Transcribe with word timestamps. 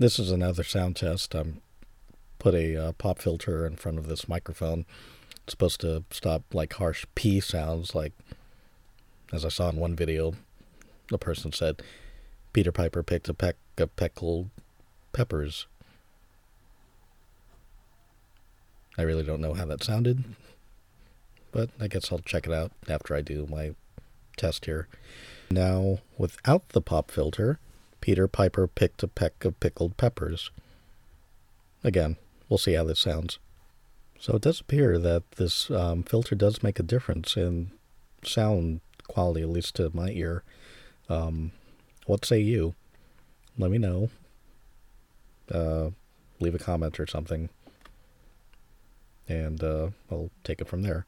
This 0.00 0.20
is 0.20 0.30
another 0.30 0.62
sound 0.62 0.94
test. 0.94 1.34
I'm 1.34 1.60
put 2.38 2.54
a 2.54 2.76
uh, 2.76 2.92
pop 2.92 3.18
filter 3.18 3.66
in 3.66 3.74
front 3.74 3.98
of 3.98 4.06
this 4.06 4.28
microphone. 4.28 4.86
It's 5.42 5.54
supposed 5.54 5.80
to 5.80 6.04
stop 6.12 6.44
like 6.52 6.74
harsh 6.74 7.04
P 7.16 7.40
sounds, 7.40 7.96
like 7.96 8.12
as 9.32 9.44
I 9.44 9.48
saw 9.48 9.68
in 9.70 9.76
one 9.76 9.96
video, 9.96 10.34
the 11.10 11.18
person 11.18 11.52
said 11.52 11.82
Peter 12.52 12.70
Piper 12.70 13.02
picked 13.02 13.28
a 13.28 13.34
peck 13.34 13.56
of 13.76 13.96
pickled 13.96 14.50
peppers. 15.12 15.66
I 18.96 19.02
really 19.02 19.24
don't 19.24 19.40
know 19.40 19.54
how 19.54 19.66
that 19.66 19.82
sounded, 19.82 20.22
but 21.50 21.70
I 21.80 21.88
guess 21.88 22.12
I'll 22.12 22.20
check 22.20 22.46
it 22.46 22.52
out 22.52 22.70
after 22.88 23.16
I 23.16 23.20
do 23.20 23.48
my 23.50 23.74
test 24.36 24.66
here. 24.66 24.86
Now, 25.50 25.98
without 26.16 26.68
the 26.68 26.80
pop 26.80 27.10
filter, 27.10 27.58
Peter 28.00 28.28
Piper 28.28 28.66
picked 28.66 29.02
a 29.02 29.08
peck 29.08 29.44
of 29.44 29.58
pickled 29.60 29.96
peppers. 29.96 30.50
Again, 31.84 32.16
we'll 32.48 32.58
see 32.58 32.74
how 32.74 32.84
this 32.84 33.00
sounds. 33.00 33.38
So 34.18 34.34
it 34.34 34.42
does 34.42 34.60
appear 34.60 34.98
that 34.98 35.30
this 35.32 35.70
um, 35.70 36.02
filter 36.02 36.34
does 36.34 36.62
make 36.62 36.78
a 36.78 36.82
difference 36.82 37.36
in 37.36 37.70
sound 38.24 38.80
quality, 39.06 39.42
at 39.42 39.48
least 39.48 39.76
to 39.76 39.90
my 39.94 40.10
ear. 40.10 40.42
Um, 41.08 41.52
what 42.06 42.24
say 42.24 42.40
you? 42.40 42.74
Let 43.56 43.70
me 43.70 43.78
know. 43.78 44.10
Uh, 45.52 45.90
leave 46.40 46.54
a 46.54 46.58
comment 46.58 47.00
or 47.00 47.06
something, 47.06 47.48
and 49.26 49.62
uh, 49.64 49.88
I'll 50.10 50.30
take 50.44 50.60
it 50.60 50.68
from 50.68 50.82
there. 50.82 51.06